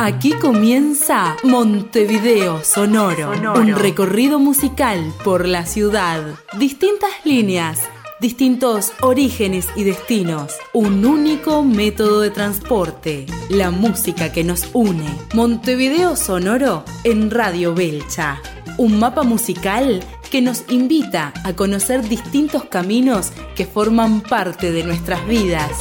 [0.00, 6.22] Aquí comienza Montevideo Sonoro, un recorrido musical por la ciudad.
[6.56, 7.80] Distintas líneas,
[8.20, 15.08] distintos orígenes y destinos, un único método de transporte, la música que nos une.
[15.34, 18.40] Montevideo Sonoro en Radio Belcha,
[18.76, 25.26] un mapa musical que nos invita a conocer distintos caminos que forman parte de nuestras
[25.26, 25.72] vidas.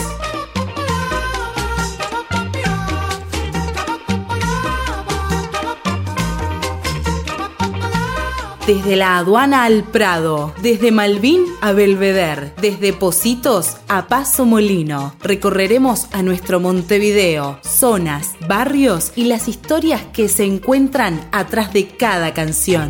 [8.67, 15.15] Desde la aduana al Prado, desde Malvin a Belvedere, desde Positos a Paso Molino.
[15.21, 22.33] Recorreremos a nuestro Montevideo, zonas, barrios y las historias que se encuentran atrás de cada
[22.33, 22.89] canción.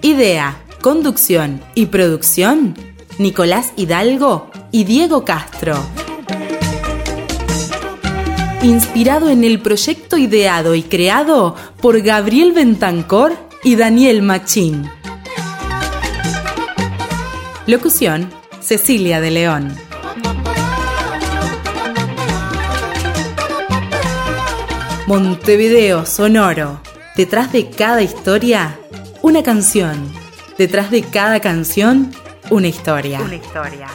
[0.00, 2.76] Idea, conducción y producción,
[3.18, 5.76] Nicolás Hidalgo y Diego Castro
[8.62, 14.90] inspirado en el proyecto ideado y creado por Gabriel Bentancor y Daniel Machín.
[17.66, 19.76] Locución, Cecilia de León.
[25.06, 26.80] Montevideo Sonoro.
[27.16, 28.78] Detrás de cada historia,
[29.22, 30.12] una canción.
[30.56, 32.12] Detrás de cada canción,
[32.50, 33.20] una historia.
[33.20, 33.88] Una historia.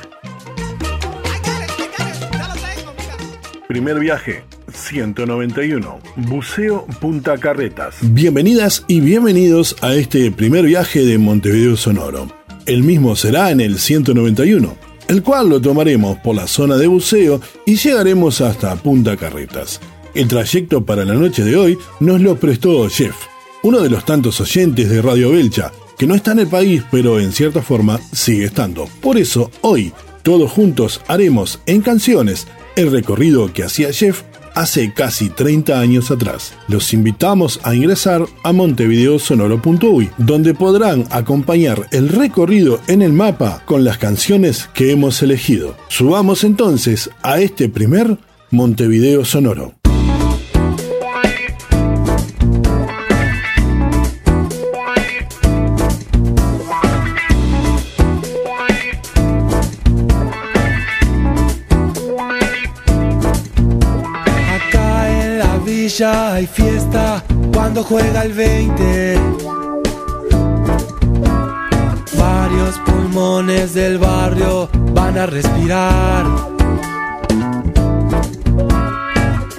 [3.68, 4.44] Primer viaje.
[4.74, 7.96] 191, Buceo Punta Carretas.
[8.02, 12.28] Bienvenidas y bienvenidos a este primer viaje de Montevideo Sonoro.
[12.66, 14.76] El mismo será en el 191,
[15.08, 19.80] el cual lo tomaremos por la zona de buceo y llegaremos hasta Punta Carretas.
[20.16, 23.16] El trayecto para la noche de hoy nos lo prestó Jeff,
[23.64, 27.20] uno de los tantos oyentes de Radio Belcha, que no está en el país, pero
[27.20, 28.88] en cierta forma sigue estando.
[29.02, 34.24] Por eso, hoy, todos juntos haremos en canciones el recorrido que hacía Jeff
[34.56, 36.54] hace casi 30 años atrás.
[36.68, 43.84] Los invitamos a ingresar a montevideosonoro.uy, donde podrán acompañar el recorrido en el mapa con
[43.84, 45.76] las canciones que hemos elegido.
[45.90, 48.18] Subamos entonces a este primer
[48.52, 49.83] Montevideo Sonoro.
[65.98, 67.24] Ya hay fiesta
[67.54, 69.20] cuando juega el 20.
[72.18, 76.26] Varios pulmones del barrio van a respirar.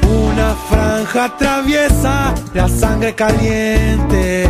[0.08, 4.48] Una franja atraviesa la sangre caliente.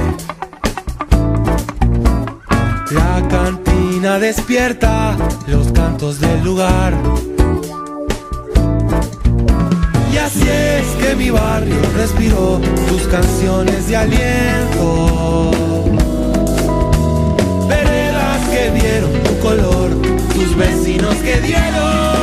[2.92, 5.14] La cantina despierta
[5.46, 6.94] los cantos del lugar.
[10.14, 15.50] Y así es que mi barrio respiró tus canciones de aliento.
[17.68, 19.90] Veredas que dieron tu color,
[20.32, 22.13] tus vecinos que dieron.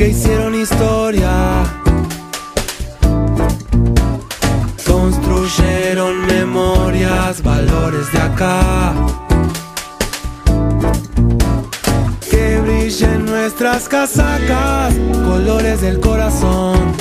[0.00, 1.30] Que hicieron historia.
[4.86, 8.94] construyeron memorias, valores de acá.
[12.30, 14.94] Que brillen nuestras casacas,
[15.28, 16.94] colores del corazón.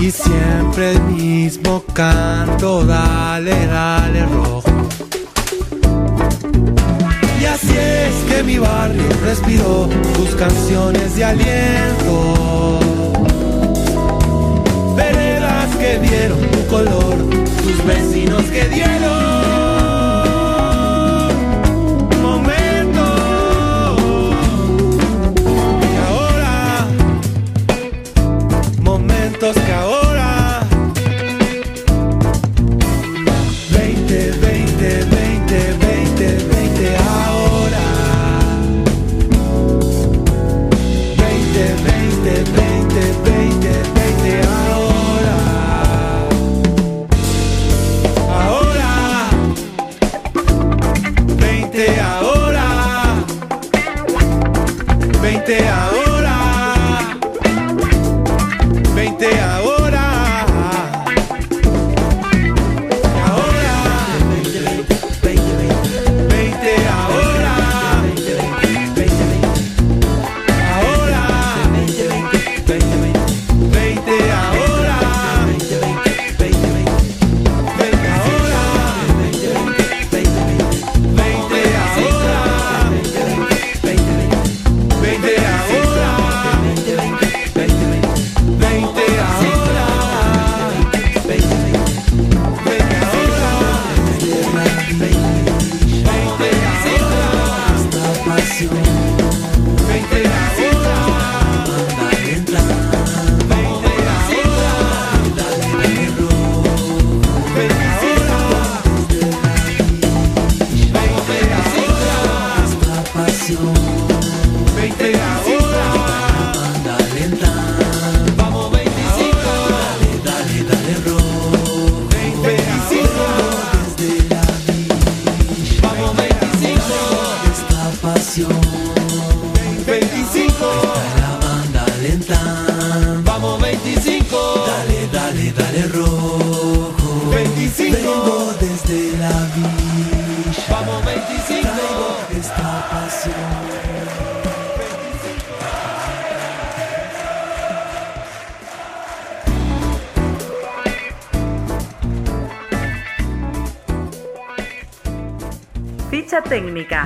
[0.00, 4.77] Y siempre el mismo canto, dale, dale rojo.
[7.68, 12.80] Así es que mi barrio respiró tus canciones de aliento.
[14.96, 17.16] Veredas que dieron tu color,
[17.62, 19.27] tus vecinos que dieron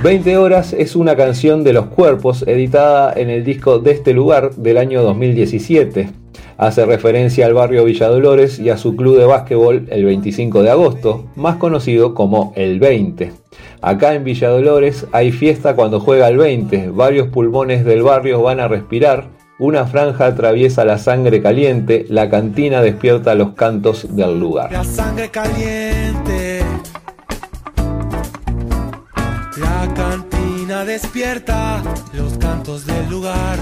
[0.03, 4.53] 20 horas es una canción de Los Cuerpos editada en el disco De este lugar
[4.55, 6.09] del año 2017.
[6.57, 10.71] Hace referencia al barrio Villa Dolores y a su club de básquetbol el 25 de
[10.71, 13.31] agosto, más conocido como el 20.
[13.81, 18.59] Acá en Villa Dolores hay fiesta cuando juega el 20, varios pulmones del barrio van
[18.59, 24.69] a respirar, una franja atraviesa la sangre caliente, la cantina despierta los cantos del lugar.
[24.69, 26.32] La sangre caliente
[30.85, 31.81] despierta
[32.13, 33.57] los cantos del lugar.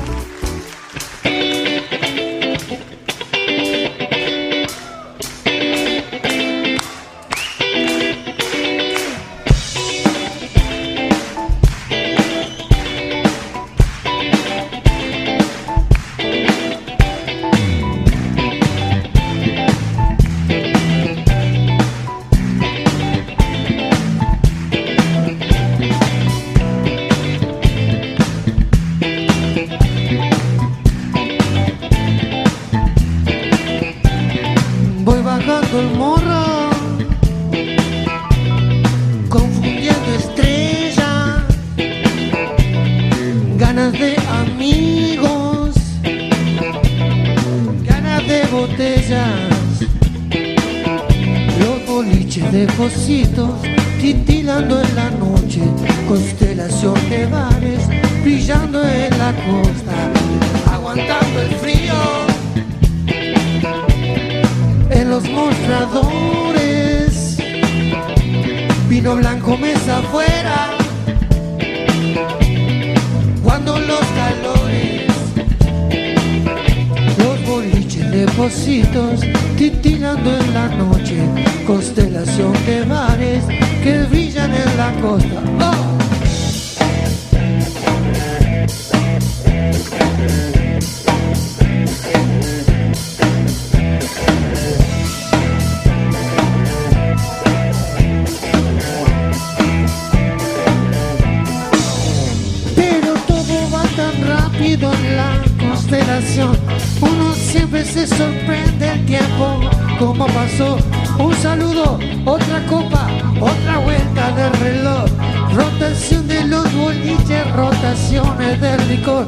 [104.74, 106.58] en la constelación.
[107.02, 109.60] Uno siempre se sorprende el tiempo,
[110.00, 110.78] cómo pasó.
[111.20, 113.10] Un saludo, otra copa,
[113.42, 115.10] otra vuelta del reloj.
[115.54, 119.28] Rotación de los bolillos, rotaciones del licor.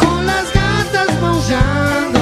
[0.00, 2.17] Con las gatas maullando.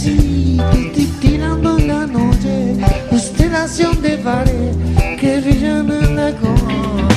[0.00, 0.64] Posito,
[0.94, 2.76] titirando en la noche,
[3.08, 4.72] constelación de baile
[5.18, 7.08] que brillan en la costa.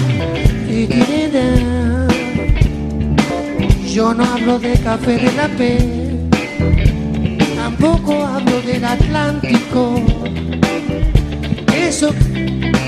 [3.87, 5.77] Yo no hablo de café de la P,
[7.55, 10.01] tampoco hablo del Atlántico.
[11.75, 12.09] Eso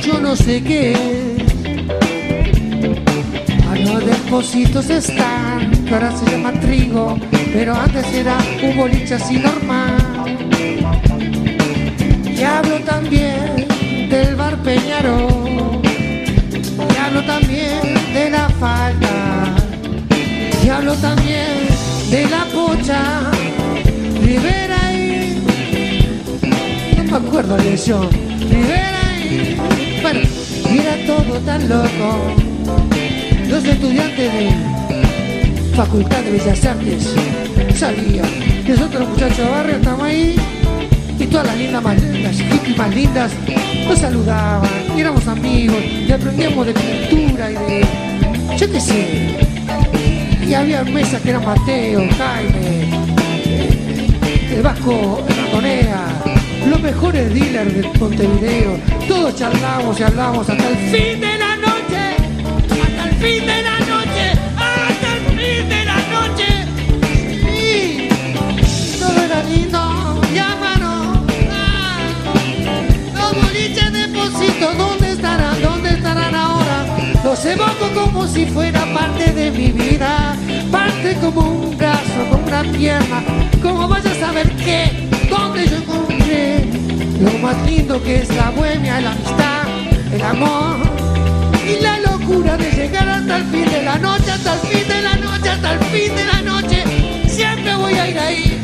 [0.03, 0.99] yo no sé qué es.
[3.69, 7.17] A los depósitos están, que ahora se llama trigo,
[7.55, 9.95] pero antes era un boliche así normal.
[12.37, 13.65] Y hablo también
[14.09, 15.81] del bar Peñarol,
[16.93, 17.79] y hablo también
[18.13, 19.55] de la falda,
[20.65, 21.69] y hablo también
[22.09, 23.31] de la pocha,
[24.21, 25.41] Rivera y...
[26.97, 28.09] No me acuerdo la dirección,
[28.49, 30.01] Rivera y...
[30.01, 30.19] Bueno,
[30.69, 32.35] era todo tan loco.
[33.47, 34.75] Los estudiantes de
[35.75, 37.15] Facultad de Bellas Artes
[37.75, 38.25] salían.
[38.67, 40.35] Nosotros los muchachos de barrio estamos ahí.
[41.17, 43.31] Y todas las lindas más las hippies más lindas
[43.87, 44.69] nos saludaban.
[44.95, 45.83] Y éramos amigos.
[45.85, 47.87] Y aprendíamos de pintura y de
[48.57, 49.37] yo qué sé.
[50.47, 52.83] Y había mesas que eran Mateo, Jaime
[53.45, 56.35] eh, el Vasco Ratonea
[56.69, 58.79] los mejores dealers de Montevideo.
[59.07, 62.15] Todos charlamos y hablamos hasta el fin de la noche
[62.69, 63.84] hasta el fin de la noche
[69.45, 71.19] era lindo llámanos
[71.51, 71.97] ah,
[73.13, 75.61] los boliches de Pocito ¿dónde estarán?
[75.61, 76.85] ¿dónde estarán ahora?
[77.23, 80.35] los evoco como si fuera parte de mi vida
[80.71, 83.23] parte como un brazo, como una pierna
[83.61, 86.65] como vaya a saber qué donde yo encontré
[87.21, 89.67] lo más lindo que es la bohemia, la amistad,
[90.13, 90.75] el amor
[91.65, 95.01] y la locura de llegar hasta el fin de la noche, hasta el fin de
[95.01, 96.83] la noche, hasta el fin de la noche.
[97.27, 98.61] Siempre voy a ir ahí,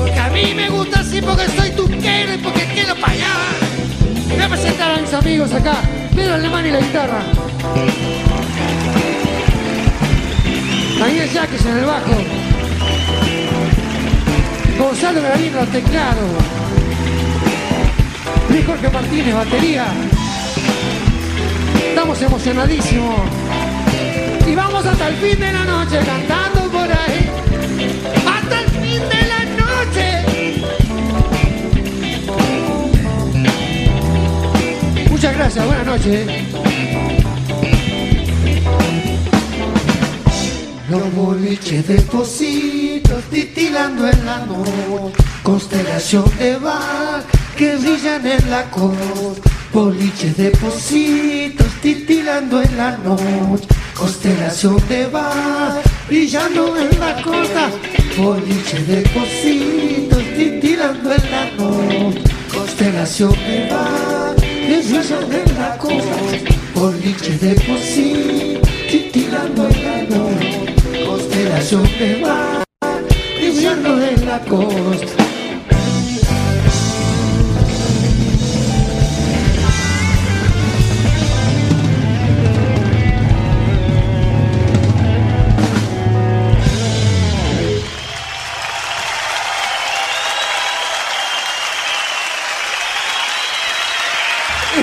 [0.00, 3.34] porque a mí me gusta así, porque soy tuquero y porque quiero para allá.
[4.30, 5.82] Voy a presentar a mis amigos acá,
[6.14, 7.22] Pedro Alemán y la guitarra.
[10.98, 12.14] Daniel Jacques en el bajo.
[14.78, 16.22] Gonzalo Gravino al teclado.
[18.48, 19.86] Luis Jorge Martínez, batería.
[21.90, 23.20] Estamos emocionadísimos.
[24.46, 26.59] Y vamos hasta el fin de la noche cantando
[35.40, 36.26] gracias, buenas noches.
[40.90, 47.24] Los boliches de pocitos titilando en la noche, constelación de bar
[47.56, 49.40] que brillan en la costa,
[49.72, 57.70] boliches de pocitos titilando en la noche, constelación de bar brillando en la costa,
[58.18, 64.19] boliches de pocitos titilando en la noche, constelación de bar
[64.90, 66.16] que brillan en la costa,
[66.74, 70.74] boliches de pocitos titilando la noche
[71.06, 72.64] constelación de mar,
[73.36, 75.19] brillando en la costa.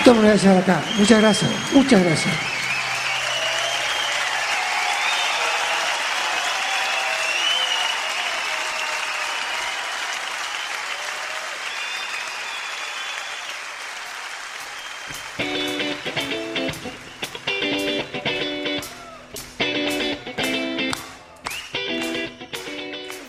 [0.08, 0.82] Esto me lo voy a dejar acá.
[0.98, 2.34] Muchas gracias, muchas gracias.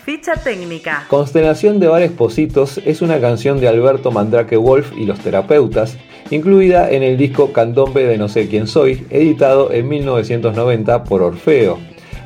[0.05, 1.05] Ficha técnica.
[1.09, 5.97] Constelación de Bares Positos es una canción de Alberto Mandrake Wolf y los terapeutas,
[6.31, 11.79] incluida en el disco Candombe de No sé quién soy, editado en 1990 por Orfeo.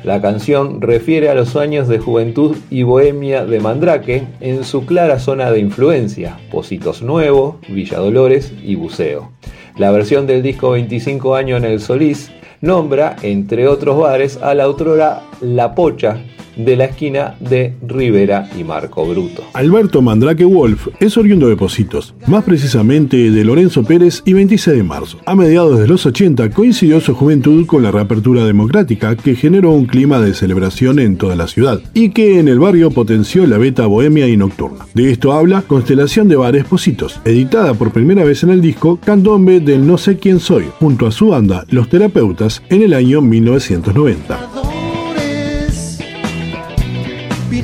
[0.04, 5.18] La canción refiere a los años de juventud y bohemia de Mandrake en su clara
[5.18, 9.30] zona de influencia, Positos Nuevo, Villa Dolores y Buceo.
[9.78, 12.30] La versión del disco 25 años en el Solís
[12.60, 16.18] nombra, entre otros bares, a la autora La Pocha,
[16.56, 19.42] de la esquina de Rivera y Marco Bruto.
[19.52, 24.82] Alberto Mandrake Wolf es oriundo de Positos, más precisamente de Lorenzo Pérez y 26 de
[24.82, 25.18] marzo.
[25.26, 29.86] A mediados de los 80 coincidió su juventud con la reapertura democrática que generó un
[29.86, 33.86] clima de celebración en toda la ciudad y que en el barrio potenció la beta
[33.86, 34.86] bohemia y nocturna.
[34.94, 39.60] De esto habla Constelación de Bares Positos, editada por primera vez en el disco Candombe
[39.60, 44.73] del No sé quién soy, junto a su banda Los Terapeutas en el año 1990.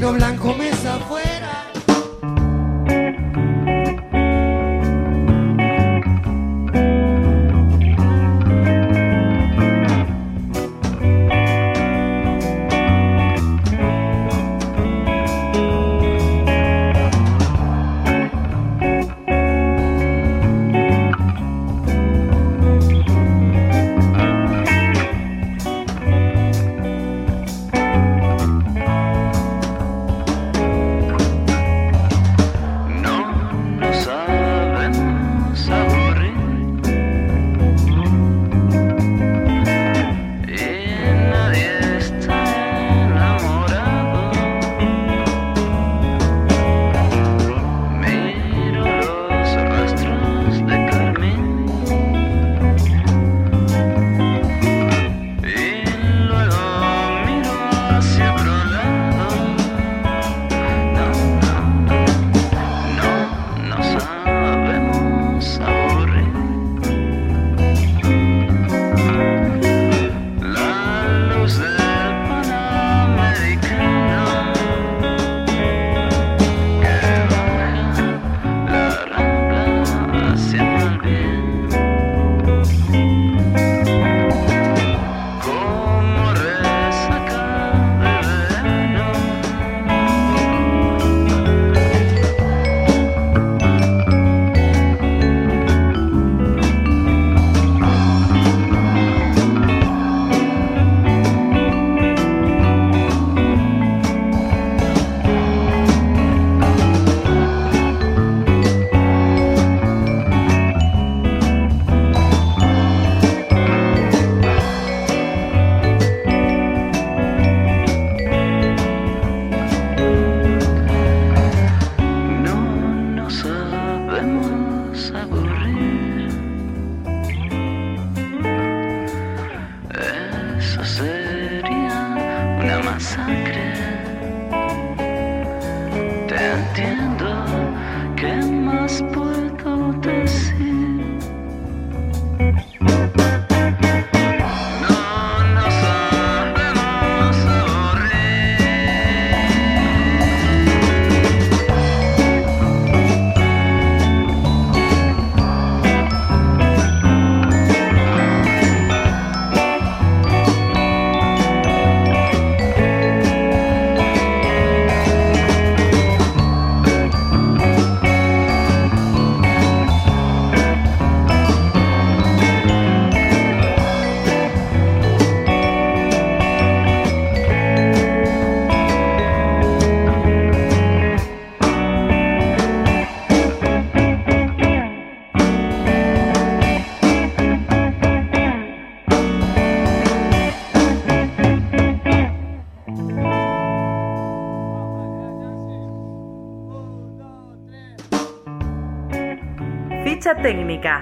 [0.00, 0.39] Vino blanco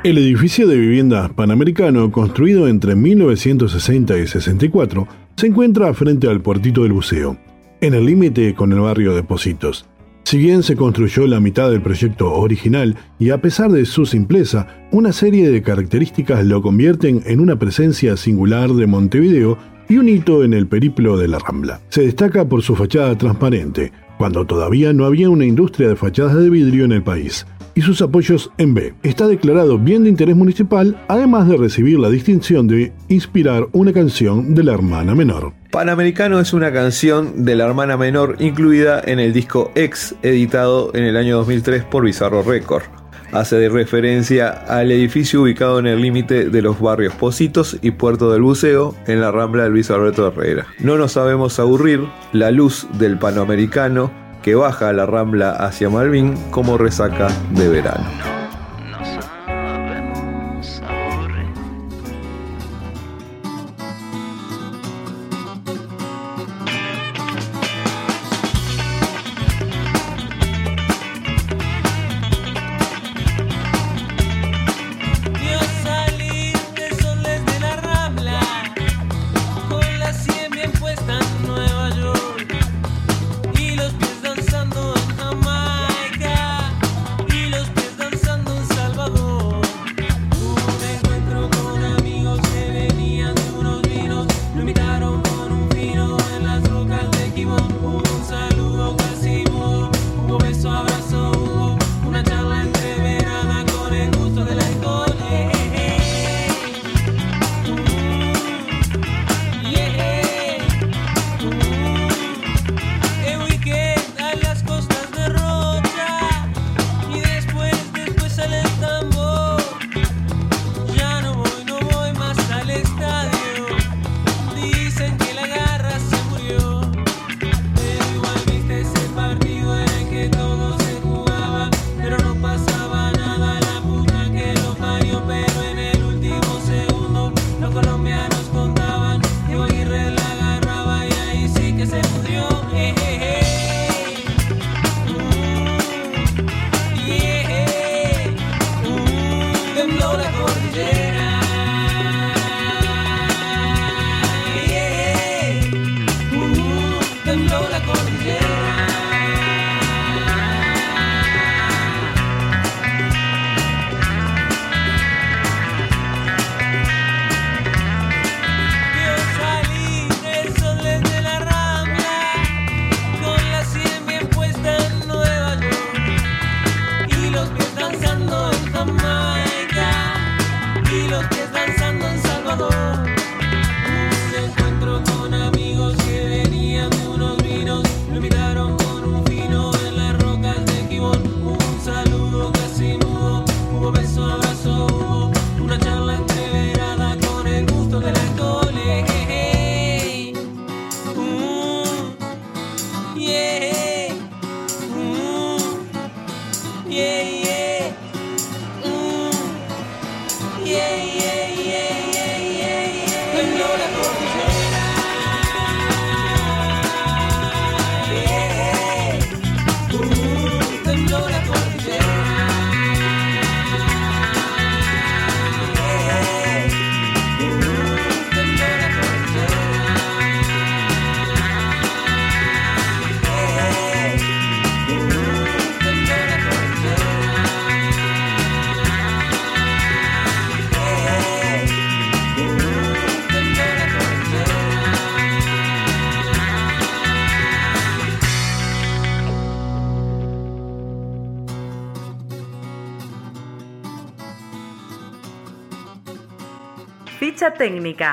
[0.02, 6.82] El edificio de viviendas panamericano, construido entre 1960 y 64, se encuentra frente al puertito
[6.82, 7.36] del buceo,
[7.80, 9.86] en el límite con el barrio de Positos.
[10.24, 14.66] Si bien se construyó la mitad del proyecto original y a pesar de su simpleza,
[14.90, 20.44] una serie de características lo convierten en una presencia singular de Montevideo y un hito
[20.44, 21.80] en el periplo de la Rambla.
[21.88, 26.50] Se destaca por su fachada transparente, cuando todavía no había una industria de fachadas de
[26.50, 27.46] vidrio en el país
[27.78, 28.92] y sus apoyos en B.
[29.04, 34.56] Está declarado bien de interés municipal, además de recibir la distinción de inspirar una canción
[34.56, 35.52] de la hermana menor.
[35.70, 41.04] Panamericano es una canción de la hermana menor incluida en el disco X, editado en
[41.04, 42.82] el año 2003 por Bizarro Record.
[43.30, 48.42] Hace referencia al edificio ubicado en el límite de los barrios Positos y Puerto del
[48.42, 50.66] Buceo, en la rambla de Luis Alberto Herrera.
[50.80, 52.00] No nos sabemos aburrir,
[52.32, 54.10] la luz del Panamericano
[54.48, 58.37] que baja la rambla hacia Malvin como resaca de verano.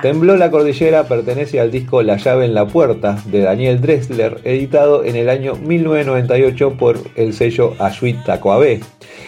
[0.01, 5.03] Tembló la cordillera pertenece al disco La llave en la puerta de Daniel Dressler, editado
[5.03, 8.81] en el año 1998 por el sello Ayuit Tacoabe.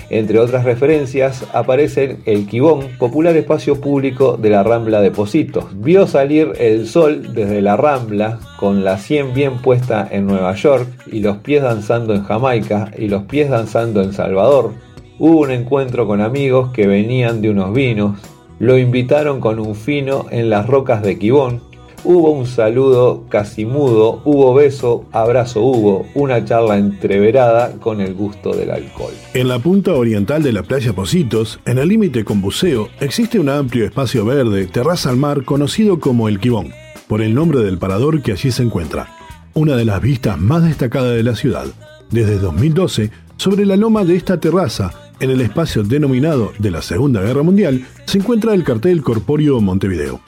[0.09, 5.65] Entre otras referencias aparecen el Quibón, popular espacio público de la Rambla de Positos.
[5.73, 10.87] Vio salir el sol desde la Rambla con la sien bien puesta en Nueva York
[11.11, 14.73] y los pies danzando en Jamaica y los pies danzando en Salvador.
[15.19, 18.19] Hubo un encuentro con amigos que venían de unos vinos,
[18.60, 21.62] lo invitaron con un fino en las rocas de Quibón
[22.04, 28.56] Hubo un saludo casi mudo, hubo beso, abrazo hubo, una charla entreverada con el gusto
[28.56, 29.13] del alcohol.
[29.34, 33.50] En la punta oriental de la playa Positos, en el límite con buceo, existe un
[33.50, 36.72] amplio espacio verde, terraza al mar, conocido como el Quibón,
[37.08, 39.10] por el nombre del parador que allí se encuentra.
[39.54, 41.65] Una de las vistas más destacadas de la ciudad.
[42.12, 47.21] Desde 2012, sobre la loma de esta terraza, en el espacio denominado de la Segunda
[47.21, 50.21] Guerra Mundial, se encuentra el cartel corpóreo Montevideo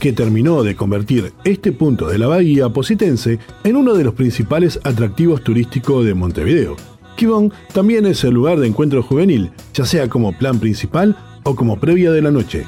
[0.00, 4.80] que terminó de convertir este punto de la bahía positense en uno de los principales
[4.82, 6.76] atractivos turísticos de Montevideo.
[7.16, 11.78] Quibón también es el lugar de encuentro juvenil, ya sea como plan principal o como
[11.78, 12.64] previa de la noche.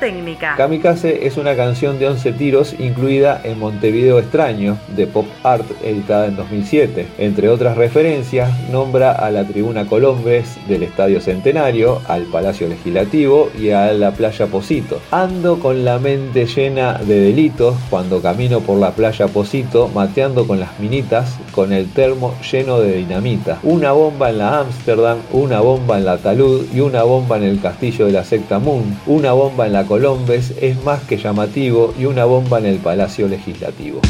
[0.00, 0.54] Técnica.
[0.56, 6.26] Kamikaze es una canción de 11 tiros incluida en Montevideo Extraño de Pop Art editada
[6.26, 7.06] en 2007.
[7.18, 13.70] Entre otras referencias, nombra a la Tribuna Colombes del Estadio Centenario, al Palacio Legislativo y
[13.70, 15.00] a la Playa Posito.
[15.10, 20.60] Ando con la mente llena de delitos cuando camino por la Playa Posito mateando con
[20.60, 23.58] las minitas con el termo lleno de dinamita.
[23.62, 27.60] Una bomba en la Ámsterdam, una bomba en la Talud y una bomba en el
[27.60, 28.98] castillo de la secta Moon.
[29.06, 33.28] Una bomba en la Colombes es más que llamativo y una bomba en el Palacio
[33.28, 34.00] Legislativo.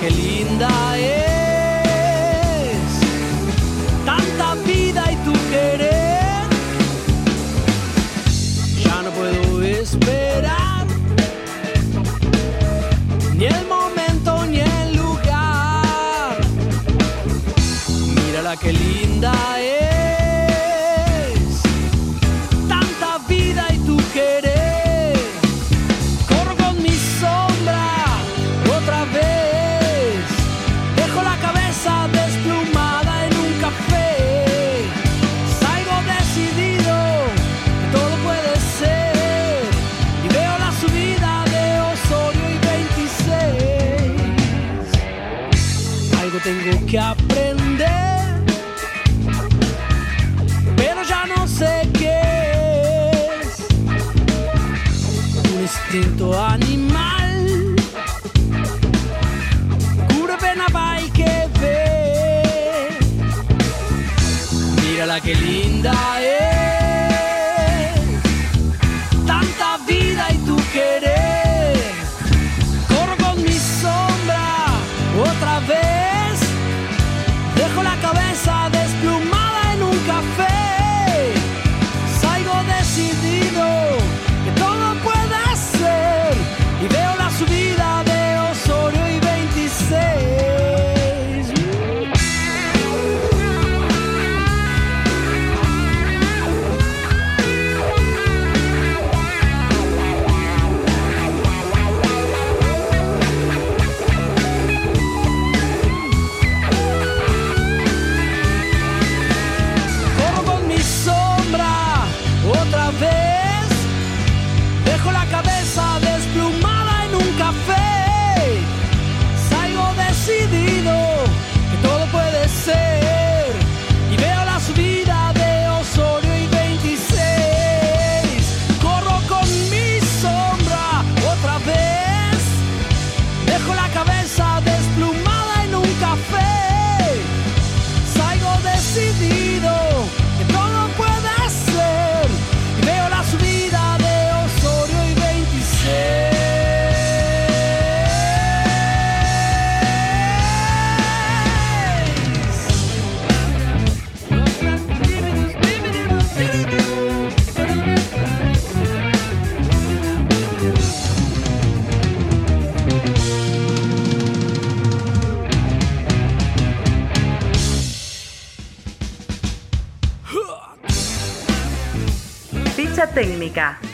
[0.00, 1.25] qué linda es.
[46.46, 48.44] tengo que aprender,
[50.76, 52.20] pero ya no sé qué
[53.40, 53.66] es.
[55.52, 57.74] Un instinto animal,
[60.14, 62.96] cura pena va y que ve.
[64.84, 66.35] Mírala que linda es.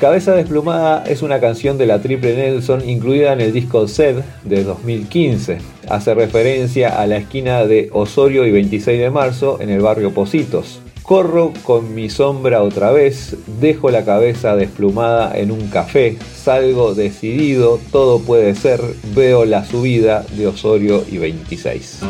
[0.02, 4.64] Cabeza Desplumada es una canción de la Triple Nelson incluida en el disco Zed de
[4.64, 5.58] 2015.
[5.88, 10.80] Hace referencia a la esquina de Osorio y 26 de marzo en el barrio Positos.
[11.04, 17.78] Corro con mi sombra otra vez, dejo la cabeza desplumada en un café, salgo decidido,
[17.92, 18.80] todo puede ser,
[19.14, 22.00] veo la subida de Osorio y 26.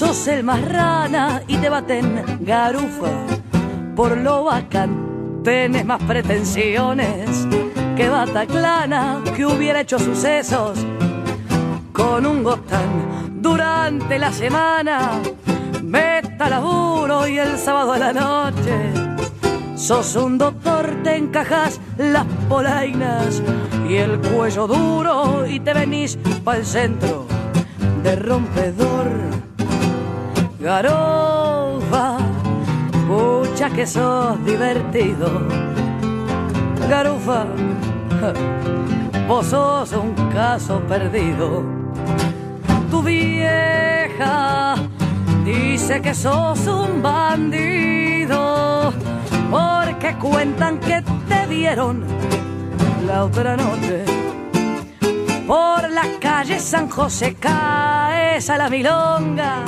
[0.00, 3.10] Sos el más rana y te baten garufa
[3.94, 7.46] por lo bacán tenés más pretensiones
[7.98, 10.78] que Bataclana que hubiera hecho sucesos
[11.92, 15.20] con un gotán durante la semana.
[15.82, 18.94] Meta laburo y el sábado a la noche.
[19.76, 23.42] Sos un doctor, te encajas las polainas
[23.86, 27.26] y el cuello duro y te venís para el centro
[28.02, 29.39] de rompedor.
[30.60, 32.18] Garofa,
[33.08, 35.40] pucha que sos divertido.
[36.86, 37.46] Garufa,
[39.26, 41.64] vos sos un caso perdido.
[42.90, 44.74] Tu vieja
[45.46, 48.92] dice que sos un bandido,
[49.50, 52.04] porque cuentan que te dieron
[53.06, 54.04] la otra noche.
[55.46, 59.64] Por la calle San José caes a la milonga,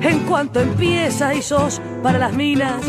[0.00, 2.82] en cuanto empieza y sos para las minas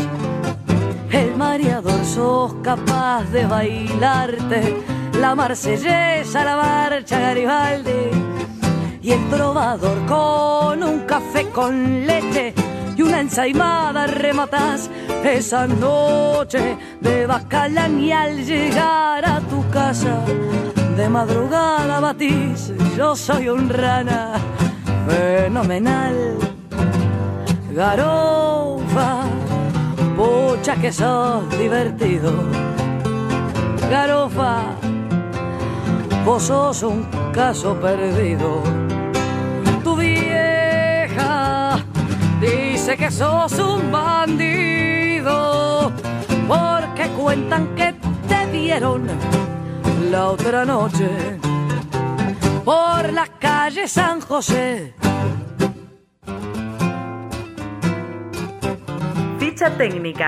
[1.12, 4.82] el mareador sos capaz de bailarte.
[5.20, 8.10] La marsellesa, la marcha Garibaldi
[9.02, 12.54] y el trovador con un café con leche
[12.96, 14.88] y una ensaimada rematas
[15.22, 20.24] esa noche de bacalán y al llegar a tu casa
[20.96, 24.34] de madrugada batís yo soy un rana
[25.06, 26.51] fenomenal
[27.74, 29.24] garofa
[30.16, 32.32] Pucha que sos divertido.
[33.90, 34.62] Garofa,
[36.24, 38.62] vos sos un caso perdido.
[39.82, 41.78] Tu vieja
[42.40, 45.90] dice que sos un bandido.
[46.46, 47.94] Porque cuentan que
[48.28, 49.06] te dieron
[50.10, 51.38] la otra noche
[52.64, 54.94] por la calle San José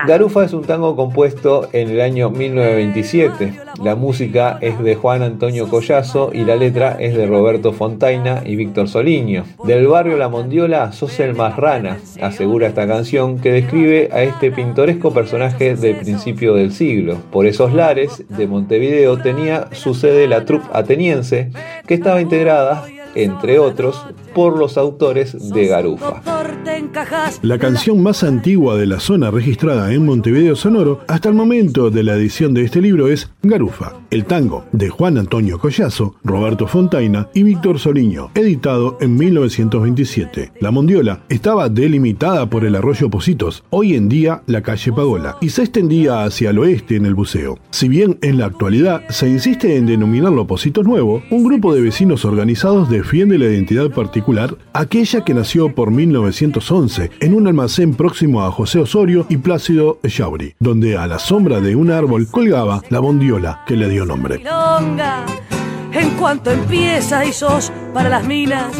[0.07, 3.53] Garufa es un tango compuesto en el año 1927.
[3.83, 8.55] La música es de Juan Antonio Collazo y la letra es de Roberto Fontaina y
[8.55, 9.43] Víctor Soliño.
[9.65, 14.51] Del barrio La Mondiola sos el más rana, asegura esta canción que describe a este
[14.51, 17.17] pintoresco personaje del principio del siglo.
[17.31, 21.51] Por esos lares de Montevideo tenía su sede la troupe ateniense
[21.87, 22.85] que estaba integrada
[23.15, 26.21] entre otros, por los autores de Garufa.
[27.41, 32.03] La canción más antigua de la zona registrada en Montevideo Sonoro hasta el momento de
[32.03, 37.29] la edición de este libro es Garufa, el tango de Juan Antonio Collazo, Roberto Fontaina
[37.33, 40.53] y Víctor Soliño, editado en 1927.
[40.59, 45.49] La Mondiola estaba delimitada por el arroyo Positos, hoy en día la calle Pagola, y
[45.49, 47.59] se extendía hacia el oeste en el buceo.
[47.69, 52.25] Si bien en la actualidad se insiste en denominarlo Positos Nuevo, un grupo de vecinos
[52.25, 58.49] organizados defiende la identidad particular, aquella que nació por 1911 en un almacén próximo a
[58.49, 63.61] José Osorio y Plácido Echauri, donde a la sombra de un árbol colgaba la bondiola
[63.67, 64.41] que le dio nombre.
[65.93, 68.73] En cuanto empieza y sos para las minas,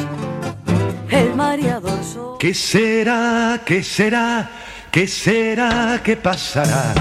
[1.11, 1.99] el mareador
[2.39, 3.61] ¿Qué será?
[3.63, 4.49] ¿Qué será?
[4.89, 6.01] ¿Qué será?
[6.03, 6.95] ¿Qué pasará?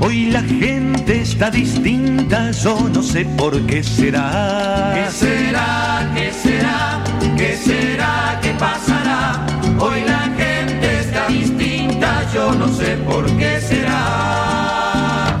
[0.00, 4.92] Hoy la gente está distinta, yo no sé por qué será.
[4.94, 6.12] ¿Qué será?
[6.14, 7.04] ¿Qué será?
[7.36, 8.38] ¿Qué será?
[8.42, 9.46] ¿Qué pasará?
[9.78, 15.38] Hoy la gente está distinta, yo no sé por qué será.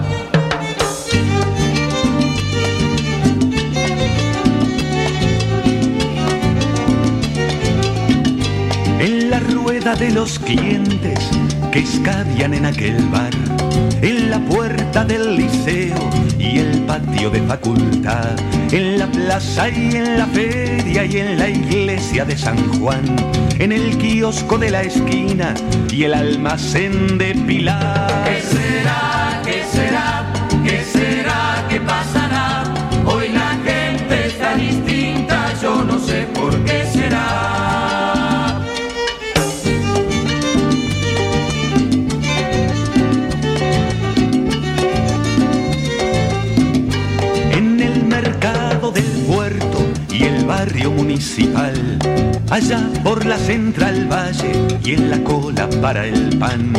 [9.00, 11.18] En la rueda de los clientes
[11.70, 13.55] que escabian en aquel bar
[14.02, 18.36] en la puerta del liceo y el patio de facultad,
[18.70, 23.04] en la plaza y en la feria y en la iglesia de San Juan,
[23.58, 25.54] en el kiosco de la esquina
[25.90, 28.24] y el almacén de Pilar.
[28.24, 29.42] ¿Qué será?
[29.44, 30.35] ¿Qué será?
[50.96, 51.74] Municipal,
[52.50, 56.72] allá por la Central Valle y en la cola para el pan,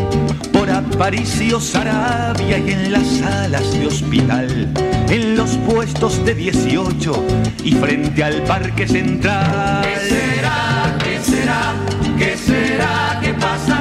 [0.51, 4.67] por Aparicio Sarabia y en las salas de hospital,
[5.09, 7.25] en los puestos de 18
[7.63, 9.85] y frente al Parque Central.
[9.85, 10.97] ¿Qué será?
[11.03, 11.73] ¿Qué será?
[12.17, 13.19] ¿Qué será?
[13.21, 13.76] ¿Qué pasará?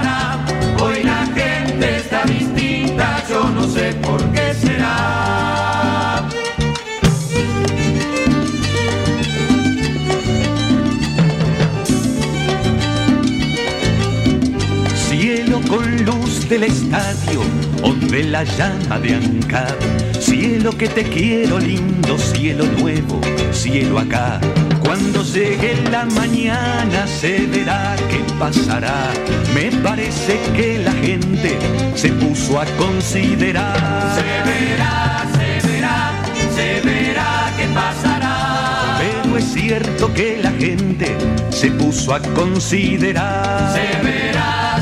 [16.49, 17.41] Del estadio
[17.83, 19.77] o de la llama de Ancab.
[20.21, 23.21] Cielo que te quiero lindo, cielo nuevo,
[23.53, 24.41] cielo acá.
[24.85, 29.11] Cuando llegue la mañana se verá qué pasará.
[29.55, 31.59] Me parece que la gente
[31.95, 34.15] se puso a considerar.
[34.15, 36.13] Se verá, se verá,
[36.55, 38.99] se verá qué pasará.
[38.99, 41.17] Pero es cierto que la gente
[41.51, 43.75] se puso a considerar.
[43.75, 44.76] Se verá,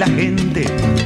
[0.00, 0.64] la gente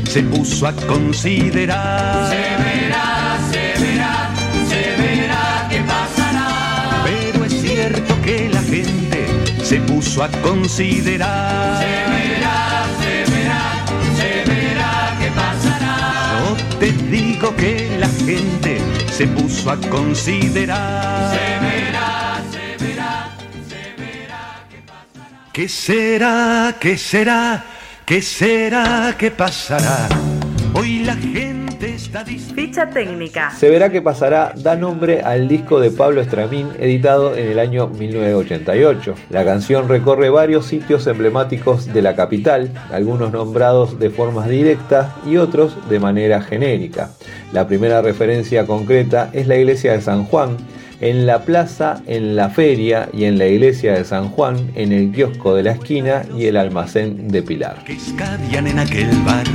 [0.08, 2.30] se puso a considerar.
[2.30, 4.30] Se verá, se verá,
[4.68, 7.02] se verá qué pasará.
[7.02, 9.26] Pero es cierto que la gente
[9.64, 11.82] se puso a considerar.
[11.82, 13.62] Se verá, se verá,
[14.18, 15.96] se verá qué pasará.
[16.38, 18.80] Yo te digo que la gente
[19.10, 21.34] se puso a considerar.
[21.34, 23.28] Se verá, se verá,
[23.68, 25.52] se verá qué pasará.
[25.52, 26.76] ¿Qué será?
[26.78, 27.73] ¿Qué será?
[28.06, 29.14] ¿Qué será?
[29.18, 30.10] ¿Qué pasará?
[30.74, 32.22] Hoy la gente está.
[32.26, 33.50] Ficha técnica.
[33.52, 37.88] Se verá que pasará da nombre al disco de Pablo Estramín editado en el año
[37.88, 39.14] 1988.
[39.30, 45.38] La canción recorre varios sitios emblemáticos de la capital, algunos nombrados de formas directas y
[45.38, 47.10] otros de manera genérica.
[47.52, 50.58] La primera referencia concreta es la iglesia de San Juan,
[51.00, 55.12] en la plaza, en la feria y en la iglesia de San Juan, en el
[55.12, 57.84] kiosco de la esquina y el almacén de Pilar.
[57.84, 57.96] que
[58.56, 59.46] en aquel bar,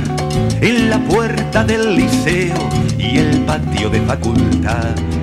[0.60, 2.56] en la puerta del liceo
[2.98, 5.19] y el patio de facultad.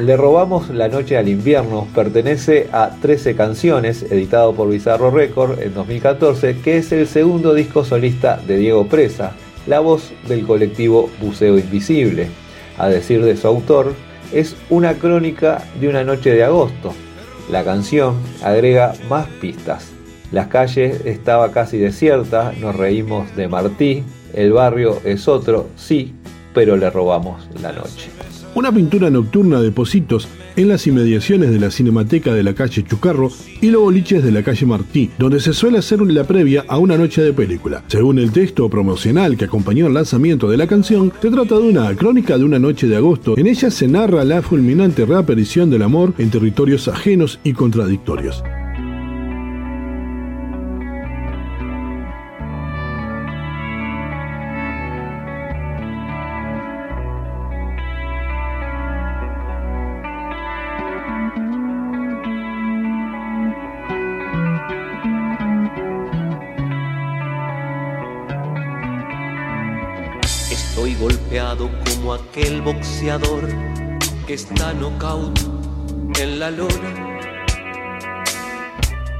[0.00, 5.72] Le robamos La Noche al Invierno pertenece a 13 canciones, editado por Bizarro Record en
[5.72, 9.34] 2014, que es el segundo disco solista de Diego Presa,
[9.68, 12.28] la voz del colectivo Buceo Invisible.
[12.76, 13.94] A decir de su autor,
[14.32, 16.92] es una crónica de una noche de agosto.
[17.48, 19.90] La canción agrega más pistas.
[20.32, 24.02] Las calles estaba casi desierta, nos reímos de Martí,
[24.34, 26.14] el barrio es otro, sí,
[26.52, 28.10] pero le robamos la noche.
[28.58, 33.30] Una pintura nocturna de Positos en las inmediaciones de la Cinemateca de la calle Chucarro
[33.60, 36.98] y los boliches de la calle Martí, donde se suele hacer la previa a una
[36.98, 37.84] noche de película.
[37.86, 41.94] Según el texto promocional que acompañó el lanzamiento de la canción, se trata de una
[41.94, 43.38] crónica de una noche de agosto.
[43.38, 48.42] En ella se narra la fulminante reaparición del amor en territorios ajenos y contradictorios.
[72.38, 73.48] Aquel boxeador
[74.24, 75.36] que está nocaut
[76.20, 77.18] en la lona.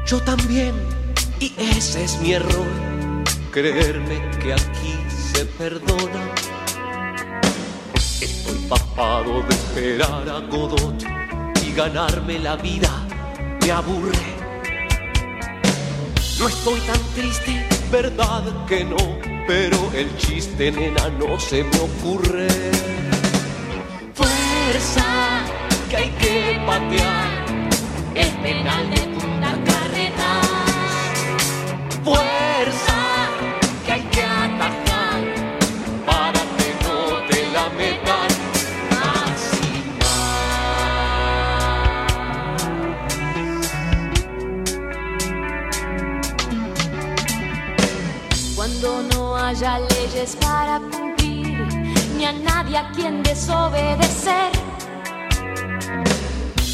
[0.06, 0.72] Yo también,
[1.40, 2.68] y ese es mi error,
[3.50, 6.32] creerme que aquí se perdona.
[8.20, 11.02] Estoy papado de esperar a Godot
[11.66, 13.04] y ganarme la vida
[13.60, 14.26] me aburre.
[16.38, 22.46] No estoy tan triste, verdad que no, pero el chiste, nena, no se me ocurre.
[24.68, 25.40] Fuerza
[25.88, 27.30] que hay que patear,
[28.14, 30.42] es penal de punta carreta.
[32.04, 33.30] Fuerza
[33.86, 35.20] que hay que atajar
[36.04, 36.98] para que no
[37.30, 38.30] te la metan.
[39.24, 39.72] Así
[48.54, 50.78] Cuando no haya leyes para
[52.18, 54.50] ni a nadie a quien desobedecer.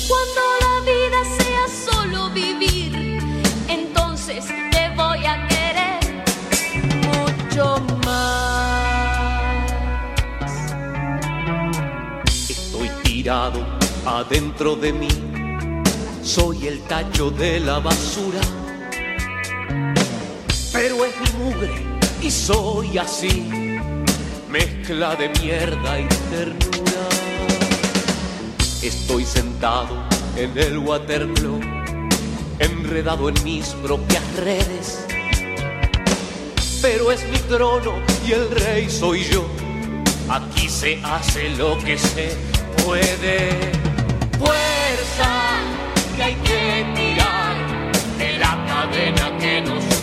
[0.09, 3.21] Cuando la vida sea solo vivir,
[3.69, 6.01] entonces te voy a querer
[7.07, 8.89] mucho más.
[12.49, 13.61] Estoy tirado
[14.07, 15.09] adentro de mí,
[16.23, 18.41] soy el tacho de la basura.
[20.73, 21.75] Pero es mi mugre
[22.23, 23.64] y soy así,
[24.55, 27.09] mezcla de mierda y ternura.
[28.83, 29.97] Estoy sentado
[30.37, 31.59] en el Waterloo,
[32.61, 35.07] enredado en mis propias redes.
[36.81, 37.95] Pero es mi trono
[38.25, 39.45] y el rey soy yo.
[40.29, 42.37] Aquí se hace lo que se
[42.85, 43.73] puede.
[44.39, 45.33] Fuerza
[46.15, 47.57] que hay que tirar
[48.19, 49.94] de la cadena que nos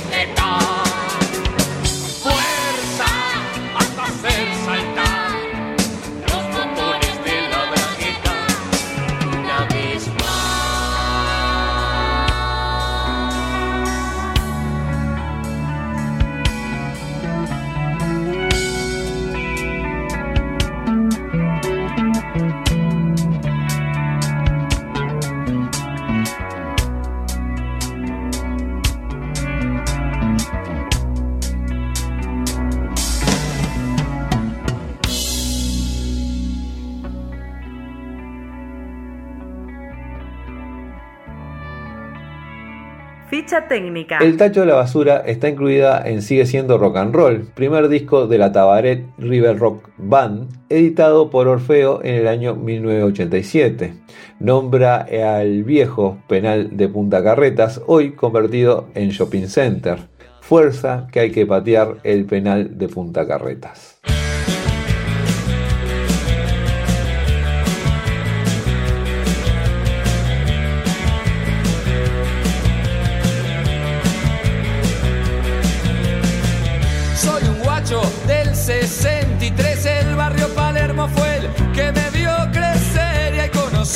[43.67, 44.19] Técnica.
[44.19, 48.27] El Tacho de la Basura está incluida en Sigue siendo Rock and Roll, primer disco
[48.27, 53.93] de la Tabaret River Rock Band, editado por Orfeo en el año 1987.
[54.39, 55.05] Nombra
[55.37, 59.99] al viejo penal de Punta Carretas, hoy convertido en shopping center.
[60.39, 64.00] Fuerza que hay que patear el penal de Punta Carretas.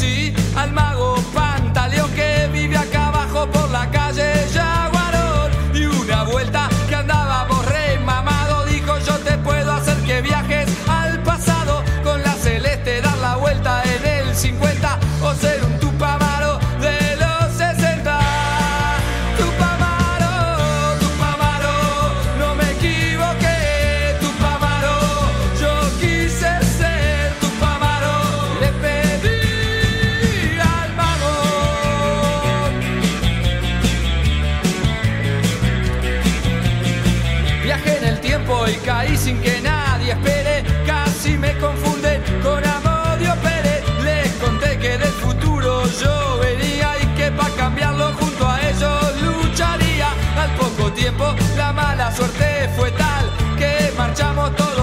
[0.06, 0.85] Ahí conocí
[51.56, 54.75] la mala suerte fue tal que marchamos todos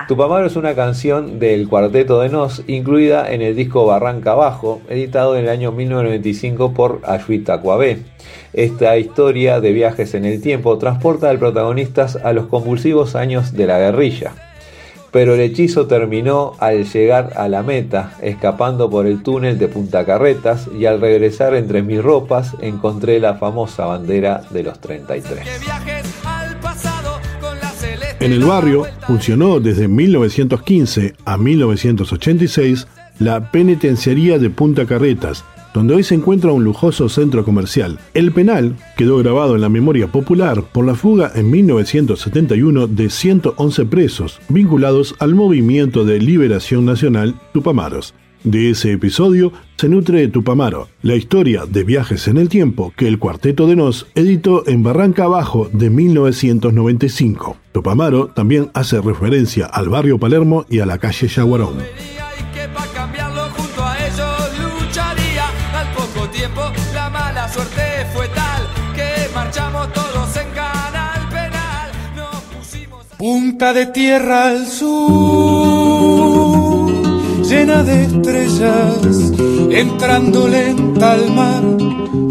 [0.00, 0.06] técnica.
[0.08, 5.36] Tupamaro es una canción del Cuarteto de Nos, incluida en el disco Barranca Abajo, editado
[5.36, 7.98] en el año 1995 por Ayuita Coabé.
[8.52, 13.66] Esta historia de viajes en el tiempo transporta al protagonista a los convulsivos años de
[13.66, 14.32] la guerrilla.
[15.12, 20.04] Pero el hechizo terminó al llegar a la meta, escapando por el túnel de Punta
[20.04, 25.40] Carretas y al regresar entre mis ropas encontré la famosa bandera de los 33.
[28.20, 32.86] En el barrio funcionó desde 1915 a 1986
[33.18, 35.42] la penitenciaría de Punta Carretas,
[35.72, 37.98] donde hoy se encuentra un lujoso centro comercial.
[38.12, 43.86] El penal quedó grabado en la memoria popular por la fuga en 1971 de 111
[43.86, 48.12] presos vinculados al movimiento de liberación nacional Tupamaros.
[48.44, 53.18] De ese episodio se nutre Tupamaro, la historia de viajes en el tiempo que el
[53.18, 57.56] Cuarteto de Nos editó en Barranca Abajo de 1995.
[57.72, 61.74] Tupamaro también hace referencia al barrio Palermo y a la calle Yaguarón.
[73.20, 76.59] Punta de tierra al sur,
[77.50, 79.32] llena de estrellas,
[79.70, 81.64] entrando lenta al mar,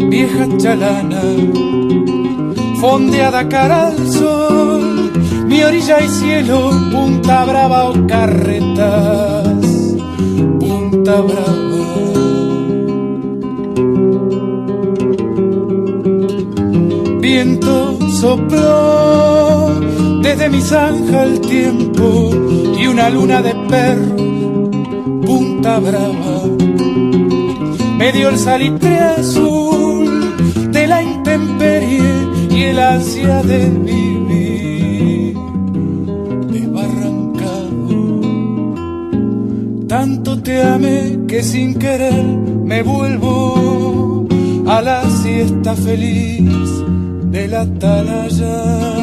[0.08, 1.20] vieja chalana,
[2.80, 5.12] fondeada cara al sol,
[5.46, 9.66] mi orilla y cielo, punta brava o carretas,
[10.58, 11.70] punta brava.
[17.20, 19.68] Viento sopló
[20.22, 22.30] desde mi zanja el tiempo
[22.78, 24.19] y una luna de perro,
[25.24, 26.42] punta brava,
[27.98, 30.36] me dio el salitre azul
[30.72, 35.34] de la intemperie y el ansia de vivir
[36.52, 38.20] desbarrancado.
[39.88, 42.24] Tanto te amé que sin querer
[42.64, 44.26] me vuelvo
[44.66, 46.68] a la siesta feliz
[47.30, 48.99] de la atalaya.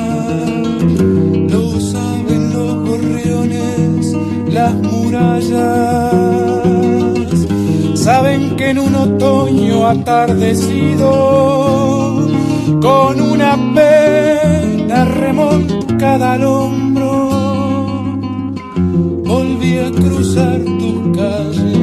[4.68, 6.11] Las murallas.
[7.95, 11.09] Saben que en un otoño atardecido,
[12.82, 17.30] con una pena remolcada al hombro,
[19.32, 21.76] volví a cruzar tu calle,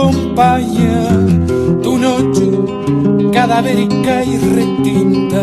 [0.00, 1.08] acompaña
[1.82, 2.50] tu noche
[3.32, 5.42] cadavérica y retinta,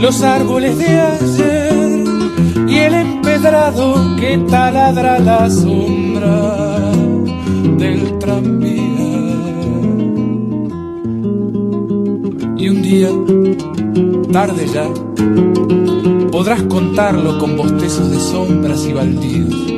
[0.00, 2.04] los árboles de ayer
[2.68, 6.92] y el empedrado que taladra la sombra
[7.76, 8.80] del tranvía.
[12.56, 13.08] Y un día,
[14.32, 14.86] tarde ya,
[16.30, 19.69] podrás contarlo con bostezos de sombras y baldíos.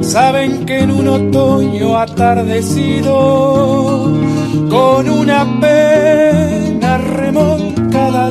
[0.00, 3.14] Saben que en un otoño atardecido,
[4.70, 8.28] con una pena remolcada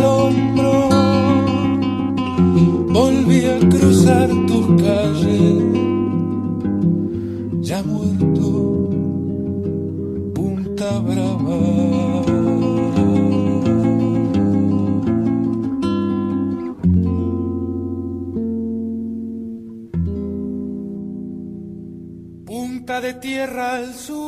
[22.45, 24.19] punta de tierra al sur,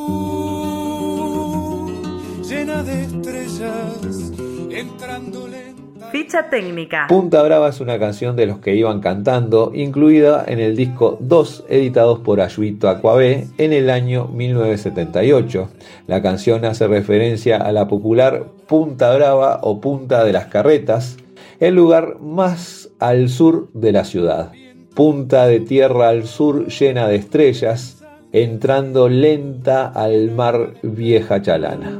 [2.43, 4.31] llena de estrellas,
[4.71, 6.09] entrando lenta.
[6.11, 7.05] Ficha técnica.
[7.07, 11.65] Punta Brava es una canción de los que iban cantando, incluida en el disco 2,
[11.69, 15.69] editados por Ayuito Aquabé en el año 1978.
[16.07, 21.17] La canción hace referencia a la popular Punta Brava o Punta de las Carretas,
[21.59, 24.51] el lugar más al sur de la ciudad.
[24.95, 27.96] Punta de tierra al sur llena de estrellas,
[28.31, 31.99] entrando lenta al mar vieja chalana.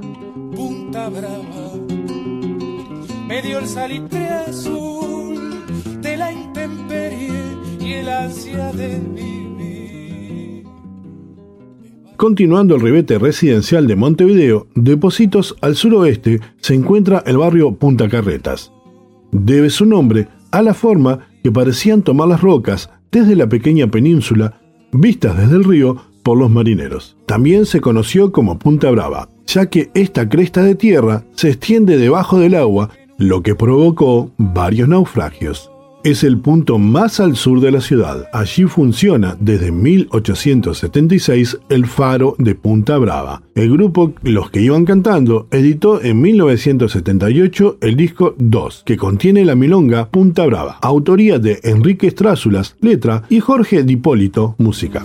[0.55, 1.71] Punta Brava,
[3.27, 5.63] medio el salitre azul
[6.01, 7.31] de la intemperie
[7.79, 10.63] y el ansia de vivir.
[12.17, 18.09] Continuando el ribete residencial de Montevideo, de Positos al suroeste se encuentra el barrio Punta
[18.09, 18.71] Carretas.
[19.31, 24.59] Debe su nombre a la forma que parecían tomar las rocas desde la pequeña península,
[24.91, 25.97] vistas desde el río
[26.35, 27.15] los marineros.
[27.27, 32.39] También se conoció como Punta Brava, ya que esta cresta de tierra se extiende debajo
[32.39, 35.71] del agua, lo que provocó varios naufragios.
[36.03, 38.29] Es el punto más al sur de la ciudad.
[38.31, 43.41] Allí funciona desde 1876 el faro de Punta Brava.
[43.55, 49.55] El grupo Los que iban cantando editó en 1978 el disco 2, que contiene la
[49.55, 55.03] milonga Punta Brava, autoría de Enrique Estrázulas, letra, y Jorge Dipólito, música.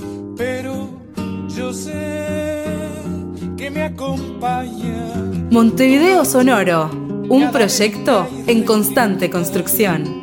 [3.93, 5.15] Acompaña.
[5.51, 6.91] Montevideo Sonoro,
[7.29, 10.23] un proyecto en constante construcción.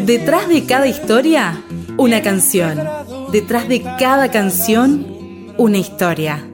[0.00, 1.62] Detrás de cada historia,
[1.96, 2.80] una canción.
[3.32, 5.06] Detrás de cada canción,
[5.56, 6.44] una historia.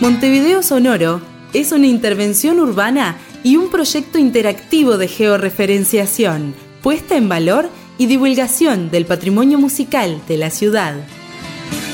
[0.00, 1.20] Montevideo Sonoro
[1.52, 6.54] es una intervención urbana y un proyecto interactivo de georreferenciación,
[6.86, 7.68] puesta en valor
[7.98, 10.94] y divulgación del patrimonio musical de la ciudad.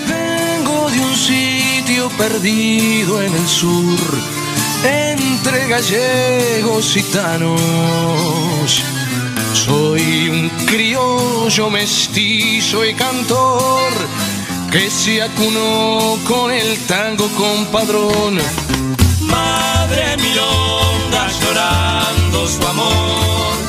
[0.06, 3.98] Vengo de un sitio perdido en el sur,
[4.84, 8.82] entre gallegos y gitanos.
[9.54, 13.92] Soy un criollo mestizo y cantor
[14.70, 18.36] que se acunó con el tango compadrón.
[19.22, 23.61] Madre milonga llorando su amor,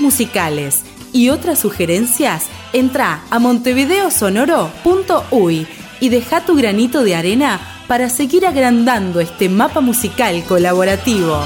[0.00, 0.82] Musicales
[1.12, 5.68] y otras sugerencias, entra a montevideosonoro.uy
[6.00, 11.40] y deja tu granito de arena para seguir agrandando este mapa musical colaborativo.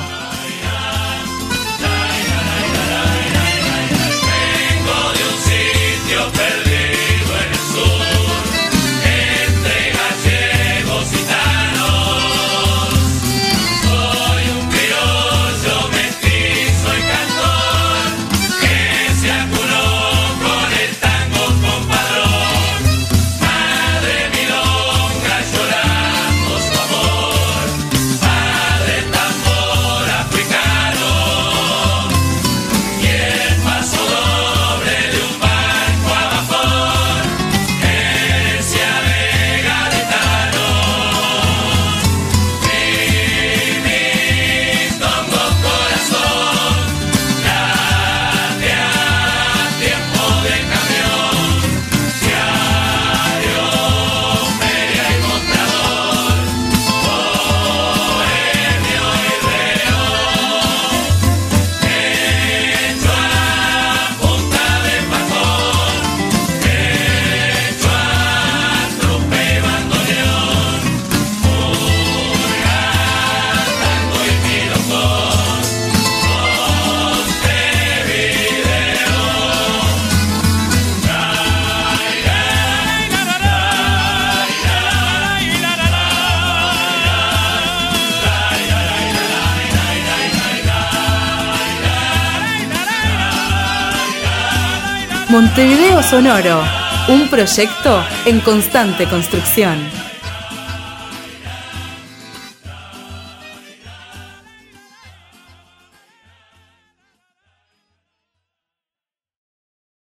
[95.57, 96.65] Montevideo Sonoro,
[97.07, 99.94] un proyecto en constante construcción.